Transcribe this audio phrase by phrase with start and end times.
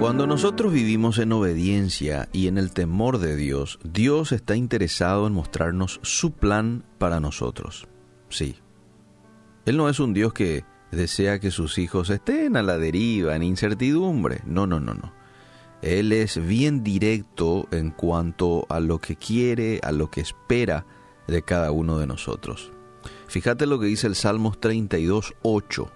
[0.00, 5.34] Cuando nosotros vivimos en obediencia y en el temor de Dios, Dios está interesado en
[5.34, 7.86] mostrarnos su plan para nosotros.
[8.30, 8.56] Sí.
[9.66, 13.42] Él no es un Dios que desea que sus hijos estén a la deriva, en
[13.42, 14.40] incertidumbre.
[14.46, 15.12] No, no, no, no.
[15.82, 20.86] Él es bien directo en cuanto a lo que quiere, a lo que espera
[21.26, 22.72] de cada uno de nosotros.
[23.28, 25.92] Fíjate lo que dice el Salmos 32, 8.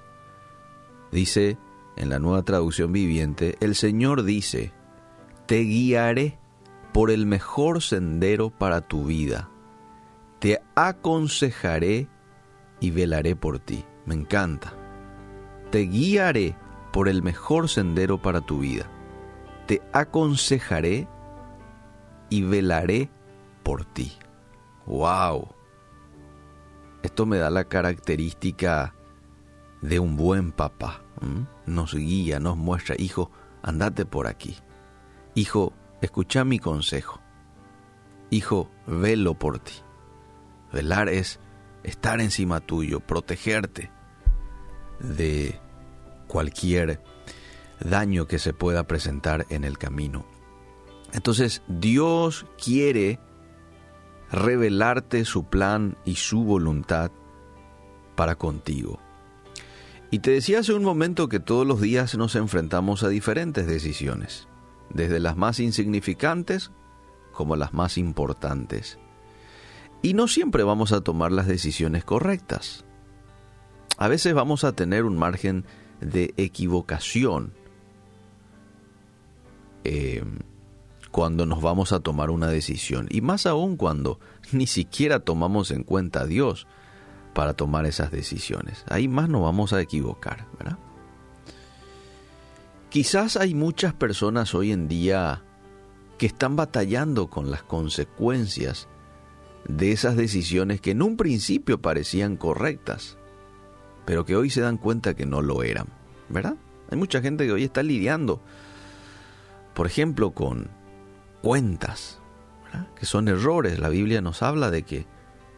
[1.10, 1.56] Dice,
[1.96, 4.72] en la nueva traducción viviente, el Señor dice,
[5.46, 6.38] te guiaré
[6.92, 9.50] por el mejor sendero para tu vida,
[10.38, 12.08] te aconsejaré
[12.80, 13.84] y velaré por ti.
[14.06, 14.74] Me encanta.
[15.70, 16.56] Te guiaré
[16.92, 18.86] por el mejor sendero para tu vida,
[19.66, 21.08] te aconsejaré
[22.28, 23.10] y velaré
[23.62, 24.12] por ti.
[24.86, 25.48] ¡Wow!
[27.02, 28.94] Esto me da la característica
[29.80, 31.03] de un buen papá
[31.66, 33.30] nos guía, nos muestra, hijo,
[33.62, 34.56] andate por aquí.
[35.34, 37.20] Hijo, escucha mi consejo.
[38.30, 39.74] Hijo, velo por ti.
[40.72, 41.40] Velar es
[41.82, 43.90] estar encima tuyo, protegerte
[44.98, 45.60] de
[46.26, 47.02] cualquier
[47.80, 50.24] daño que se pueda presentar en el camino.
[51.12, 53.20] Entonces Dios quiere
[54.30, 57.12] revelarte su plan y su voluntad
[58.16, 58.98] para contigo.
[60.14, 64.46] Y te decía hace un momento que todos los días nos enfrentamos a diferentes decisiones,
[64.90, 66.70] desde las más insignificantes
[67.32, 68.96] como las más importantes.
[70.02, 72.84] Y no siempre vamos a tomar las decisiones correctas.
[73.98, 75.64] A veces vamos a tener un margen
[76.00, 77.52] de equivocación
[79.82, 80.22] eh,
[81.10, 83.08] cuando nos vamos a tomar una decisión.
[83.10, 84.20] Y más aún cuando
[84.52, 86.68] ni siquiera tomamos en cuenta a Dios
[87.34, 88.84] para tomar esas decisiones.
[88.88, 90.78] Ahí más nos vamos a equivocar, ¿verdad?
[92.88, 95.42] Quizás hay muchas personas hoy en día
[96.16, 98.88] que están batallando con las consecuencias
[99.68, 103.16] de esas decisiones que en un principio parecían correctas,
[104.04, 105.88] pero que hoy se dan cuenta que no lo eran,
[106.28, 106.54] ¿verdad?
[106.90, 108.40] Hay mucha gente que hoy está lidiando,
[109.74, 110.68] por ejemplo, con
[111.42, 112.20] cuentas,
[112.98, 113.78] que son errores.
[113.78, 115.06] La Biblia nos habla de que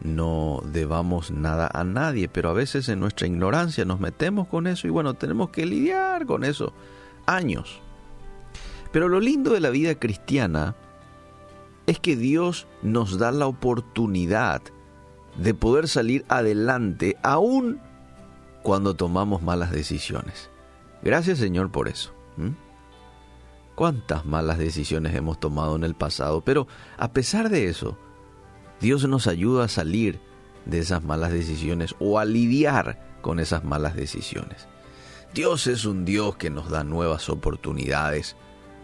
[0.01, 4.87] no debamos nada a nadie, pero a veces en nuestra ignorancia nos metemos con eso
[4.87, 6.73] y bueno, tenemos que lidiar con eso
[7.25, 7.81] años.
[8.91, 10.75] Pero lo lindo de la vida cristiana
[11.87, 14.61] es que Dios nos da la oportunidad
[15.37, 17.79] de poder salir adelante aún
[18.63, 20.49] cuando tomamos malas decisiones.
[21.01, 22.13] Gracias Señor por eso.
[23.75, 26.41] ¿Cuántas malas decisiones hemos tomado en el pasado?
[26.41, 27.97] Pero a pesar de eso,
[28.79, 30.19] Dios nos ayuda a salir
[30.65, 34.67] de esas malas decisiones o a lidiar con esas malas decisiones.
[35.33, 38.35] Dios es un Dios que nos da nuevas oportunidades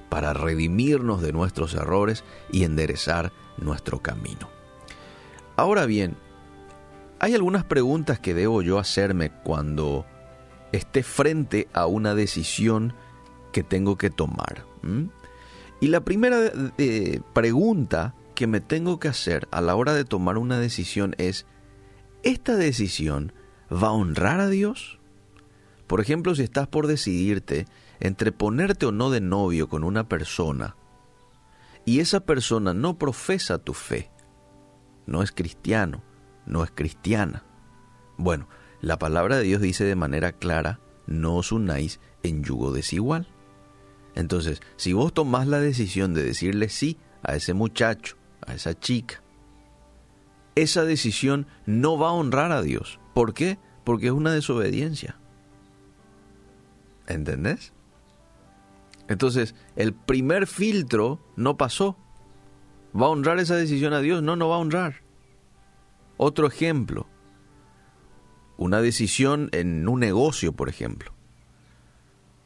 [0.10, 4.50] para redimirnos de nuestros errores y enderezar nuestro camino.
[5.56, 6.16] Ahora bien,
[7.20, 10.06] hay algunas preguntas que debo yo hacerme cuando
[10.72, 12.94] esté frente a una decisión
[13.52, 14.66] que tengo que tomar.
[15.80, 20.38] Y la primera eh, pregunta que me tengo que hacer a la hora de tomar
[20.38, 21.46] una decisión es,
[22.24, 23.34] ¿esta decisión
[23.72, 25.00] va a honrar a Dios?
[25.88, 27.66] Por ejemplo, si estás por decidirte
[28.00, 30.76] entre ponerte o no de novio con una persona
[31.86, 34.12] y esa persona no profesa tu fe,
[35.06, 36.04] no es cristiano,
[36.46, 37.44] no es cristiana.
[38.18, 38.48] Bueno,
[38.82, 43.28] la palabra de Dios dice de manera clara, no os unáis en yugo desigual.
[44.16, 48.18] Entonces, si vos tomás la decisión de decirle sí a ese muchacho,
[48.48, 49.22] a esa chica.
[50.56, 53.00] Esa decisión no va a honrar a Dios.
[53.14, 53.58] ¿Por qué?
[53.84, 55.18] Porque es una desobediencia.
[57.08, 57.74] ¿Entendés?
[59.08, 61.98] Entonces, el primer filtro no pasó.
[62.96, 64.22] ¿Va a honrar esa decisión a Dios?
[64.22, 65.02] No, no va a honrar.
[66.18, 67.08] Otro ejemplo.
[68.58, 71.12] Una decisión en un negocio, por ejemplo.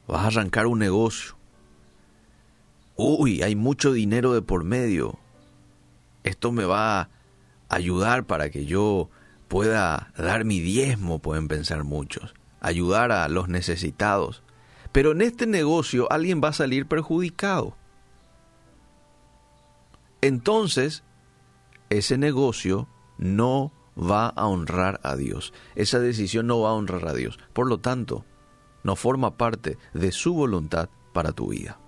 [0.07, 1.38] Vas a arrancar un negocio.
[2.95, 5.19] Uy, hay mucho dinero de por medio
[6.27, 7.09] esto me va a
[7.69, 9.09] ayudar para que yo
[9.47, 14.44] pueda dar mi diezmo, pueden pensar muchos, ayudar a los necesitados.
[14.91, 17.75] Pero en este negocio alguien va a salir perjudicado.
[20.21, 21.03] Entonces,
[21.89, 22.88] ese negocio
[23.18, 25.53] no va a honrar a Dios.
[25.75, 27.39] Esa decisión no va a honrar a Dios.
[27.53, 28.25] Por lo tanto,
[28.83, 31.80] no forma parte de su voluntad para tu vida.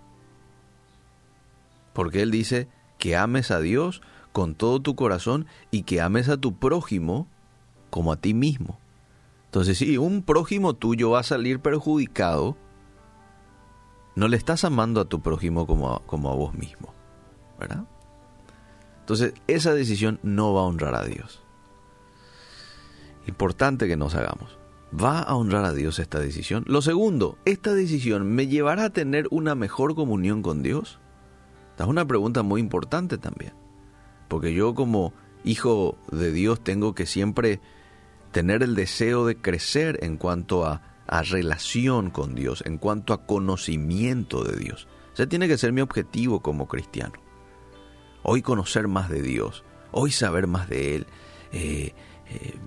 [1.93, 4.01] Porque Él dice que ames a Dios
[4.31, 7.27] con todo tu corazón y que ames a tu prójimo
[7.89, 8.79] como a ti mismo.
[9.45, 12.55] Entonces, si un prójimo tuyo va a salir perjudicado,
[14.15, 16.93] no le estás amando a tu prójimo como a, como a vos mismo.
[17.59, 17.85] ¿Verdad?
[18.99, 21.41] Entonces, esa decisión no va a honrar a Dios.
[23.27, 24.59] Importante que nos hagamos.
[24.93, 26.63] ¿Va a honrar a Dios esta decisión?
[26.67, 30.99] Lo segundo, ¿esta decisión me llevará a tener una mejor comunión con Dios?
[31.71, 33.53] Esta es una pregunta muy importante también.
[34.29, 37.59] Porque yo como hijo de Dios tengo que siempre
[38.31, 40.81] tener el deseo de crecer en cuanto a,
[41.23, 44.87] relación con Dios, en cuanto a conocimiento de Dios.
[45.15, 47.13] Ese tiene que ser mi objetivo como cristiano.
[48.21, 51.07] Hoy conocer más de Dios, hoy saber más de Él,
[51.51, 51.93] eh,
[52.29, 52.59] eh,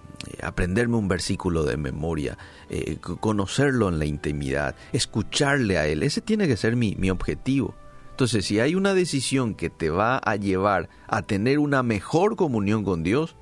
[0.43, 2.37] aprenderme un versículo de memoria,
[2.69, 6.03] eh, conocerlo en la intimidad, escucharle a Él.
[6.03, 7.77] Ese tiene que ser mi, mi objetivo.
[8.13, 12.85] Entonces, si hay una decisión que te va a llevar a tener una mejor comunión
[12.85, 13.37] con Dios,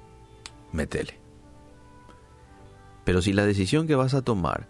[0.72, 1.18] métele.
[3.04, 4.68] Pero si la decisión que vas a tomar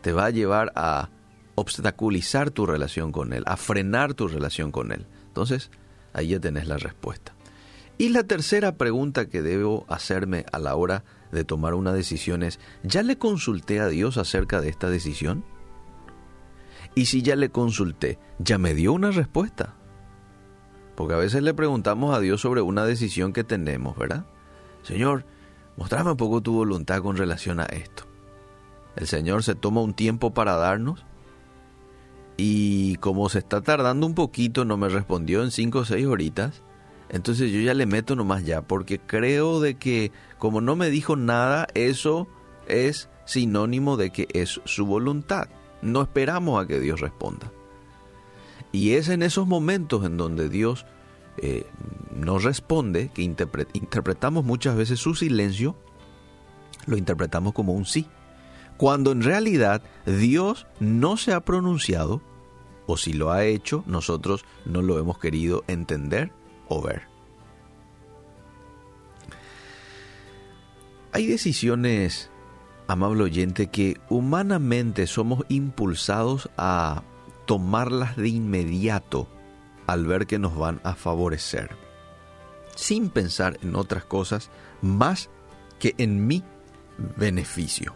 [0.00, 1.10] te va a llevar a
[1.54, 5.70] obstaculizar tu relación con Él, a frenar tu relación con Él, entonces
[6.14, 7.34] ahí ya tenés la respuesta.
[7.98, 12.58] Y la tercera pregunta que debo hacerme a la hora de tomar una decisión es,
[12.82, 15.44] ¿ya le consulté a Dios acerca de esta decisión?
[16.94, 19.74] Y si ya le consulté, ¿ya me dio una respuesta?
[20.94, 24.26] Porque a veces le preguntamos a Dios sobre una decisión que tenemos, ¿verdad?
[24.82, 25.24] Señor,
[25.76, 28.04] mostrame un poco tu voluntad con relación a esto.
[28.96, 31.04] El Señor se toma un tiempo para darnos
[32.36, 36.62] y como se está tardando un poquito, no me respondió en cinco o seis horitas,
[37.08, 41.16] entonces yo ya le meto nomás ya, porque creo de que como no me dijo
[41.16, 42.28] nada, eso
[42.66, 45.48] es sinónimo de que es su voluntad.
[45.84, 47.52] No esperamos a que Dios responda.
[48.72, 50.84] Y es en esos momentos en donde Dios
[51.36, 51.66] eh,
[52.10, 55.76] nos responde, que interpretamos muchas veces su silencio,
[56.86, 58.08] lo interpretamos como un sí.
[58.76, 62.20] Cuando en realidad Dios no se ha pronunciado,
[62.86, 66.32] o si lo ha hecho, nosotros no lo hemos querido entender
[66.68, 67.02] o ver.
[71.12, 72.30] Hay decisiones
[72.86, 77.02] amable oyente, que humanamente somos impulsados a
[77.46, 79.28] tomarlas de inmediato
[79.86, 81.70] al ver que nos van a favorecer,
[82.74, 84.50] sin pensar en otras cosas
[84.80, 85.30] más
[85.78, 86.42] que en mi
[87.16, 87.94] beneficio.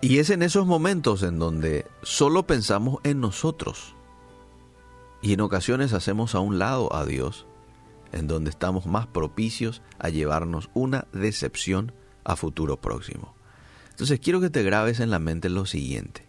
[0.00, 3.94] Y es en esos momentos en donde solo pensamos en nosotros
[5.22, 7.46] y en ocasiones hacemos a un lado a Dios,
[8.10, 11.92] en donde estamos más propicios a llevarnos una decepción
[12.24, 13.34] a futuro próximo.
[13.90, 16.26] Entonces quiero que te grabes en la mente lo siguiente.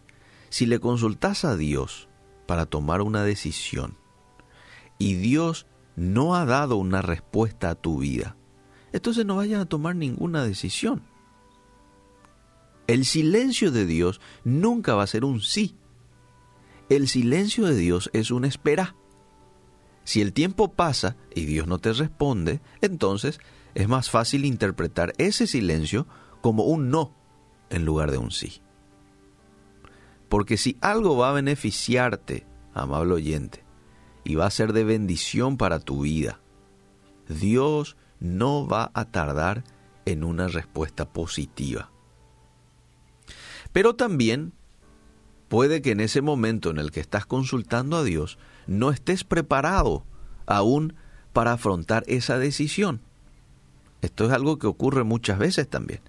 [0.49, 2.07] Si le consultas a Dios
[2.45, 3.97] para tomar una decisión
[4.99, 8.35] y Dios no ha dado una respuesta a tu vida,
[8.91, 11.01] entonces no vayan a tomar ninguna decisión.
[12.85, 15.75] El silencio de Dios nunca va a ser un sí.
[16.89, 18.95] El silencio de Dios es una espera.
[20.03, 23.39] Si el tiempo pasa y Dios no te responde, entonces
[23.75, 26.07] es más fácil interpretar ese silencio
[26.41, 27.15] como un no
[27.69, 28.61] en lugar de un sí.
[30.29, 33.63] Porque si algo va a beneficiarte, amable oyente,
[34.23, 36.39] y va a ser de bendición para tu vida,
[37.27, 39.63] Dios no va a tardar
[40.05, 41.91] en una respuesta positiva.
[43.71, 44.53] Pero también
[45.49, 48.37] puede que en ese momento en el que estás consultando a Dios
[48.67, 50.05] no estés preparado
[50.45, 50.95] aún
[51.31, 53.01] para afrontar esa decisión.
[54.03, 56.01] Esto es algo que ocurre muchas veces también.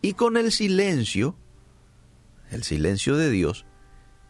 [0.00, 1.34] Y con el silencio,
[2.52, 3.66] el silencio de Dios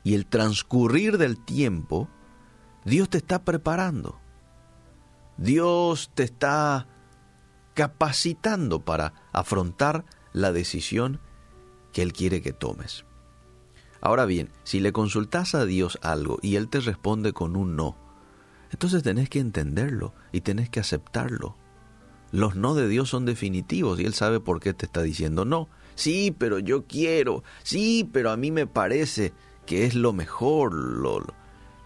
[0.02, 2.09] y el transcurrir del tiempo,
[2.87, 4.19] Dios te está preparando.
[5.37, 6.88] Dios te está
[7.75, 11.21] capacitando para afrontar la decisión
[11.92, 13.04] que Él quiere que tomes.
[14.00, 17.95] Ahora bien, si le consultas a Dios algo y Él te responde con un no,
[18.71, 21.61] entonces tenés que entenderlo y tenés que aceptarlo.
[22.32, 25.68] Los no de Dios son definitivos y Él sabe por qué te está diciendo no.
[25.94, 27.44] Sí, pero yo quiero.
[27.62, 29.34] Sí, pero a mí me parece
[29.66, 31.22] que es lo mejor, lo,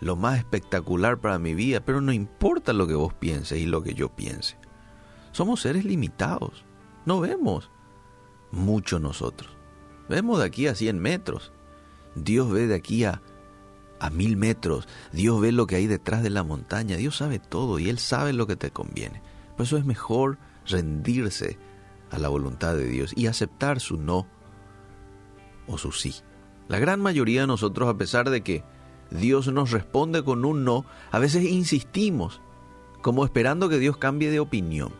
[0.00, 1.84] lo más espectacular para mi vida.
[1.84, 4.56] Pero no importa lo que vos pienses y lo que yo piense.
[5.32, 6.64] Somos seres limitados.
[7.04, 7.70] No vemos
[8.52, 9.50] mucho nosotros.
[10.08, 11.52] Vemos de aquí a 100 metros.
[12.14, 13.20] Dios ve de aquí a,
[13.98, 14.86] a mil metros.
[15.12, 16.96] Dios ve lo que hay detrás de la montaña.
[16.96, 19.22] Dios sabe todo y Él sabe lo que te conviene.
[19.56, 21.58] Por eso es mejor rendirse
[22.10, 24.26] a la voluntad de Dios y aceptar su no
[25.66, 26.14] o su sí.
[26.68, 28.64] La gran mayoría de nosotros, a pesar de que
[29.10, 32.40] Dios nos responde con un no, a veces insistimos,
[33.02, 34.92] como esperando que Dios cambie de opinión.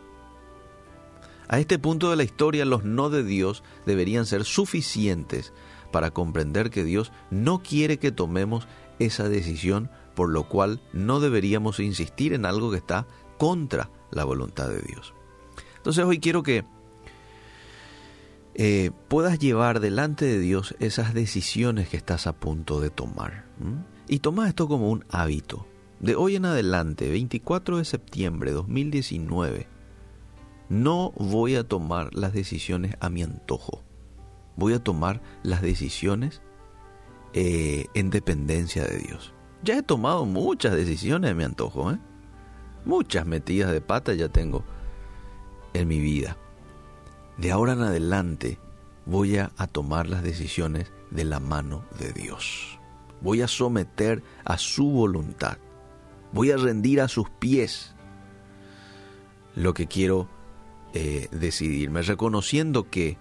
[1.49, 5.53] A este punto de la historia, los no de Dios deberían ser suficientes
[5.91, 8.67] para comprender que Dios no quiere que tomemos
[8.99, 14.69] esa decisión, por lo cual no deberíamos insistir en algo que está contra la voluntad
[14.69, 15.13] de Dios.
[15.77, 16.65] Entonces hoy quiero que
[18.55, 23.45] eh, puedas llevar delante de Dios esas decisiones que estás a punto de tomar.
[24.07, 25.67] Y toma esto como un hábito.
[25.99, 29.67] De hoy en adelante, 24 de septiembre de 2019,
[30.69, 33.83] no voy a tomar las decisiones a mi antojo.
[34.55, 36.41] Voy a tomar las decisiones
[37.33, 39.33] eh, en dependencia de Dios.
[39.63, 41.91] Ya he tomado muchas decisiones a mi antojo.
[41.91, 41.99] ¿eh?
[42.87, 44.63] Muchas metidas de pata ya tengo
[45.73, 46.37] en mi vida.
[47.35, 48.59] De ahora en adelante
[49.05, 52.79] voy a, tomar las decisiones de la mano de Dios.
[53.19, 55.57] Voy a someter a su voluntad.
[56.31, 57.93] Voy a rendir a sus pies
[59.53, 60.29] lo que quiero
[60.93, 63.17] eh, decidirme, reconociendo que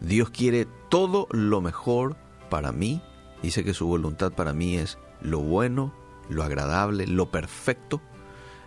[0.00, 2.16] Dios quiere todo lo mejor
[2.48, 3.02] para mí.
[3.42, 5.92] Dice que su voluntad para mí es lo bueno,
[6.30, 8.00] lo agradable, lo perfecto.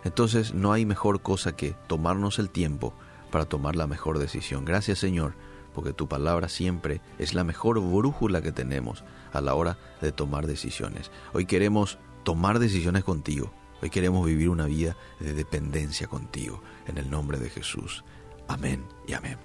[0.06, 2.94] Entonces no hay mejor cosa que tomarnos el tiempo
[3.32, 4.64] para tomar la mejor decisión.
[4.64, 5.34] Gracias Señor,
[5.74, 10.46] porque tu palabra siempre es la mejor brújula que tenemos a la hora de tomar
[10.46, 11.10] decisiones.
[11.32, 13.52] Hoy queremos tomar decisiones contigo.
[13.82, 18.04] Hoy queremos vivir una vida de dependencia contigo, en el nombre de Jesús.
[18.46, 19.38] Amén y amén.